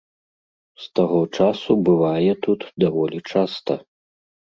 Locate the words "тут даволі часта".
2.47-3.73